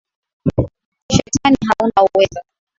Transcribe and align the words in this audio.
Shetani 1.13 1.57
hauna 1.69 1.99
uwezo. 2.13 2.41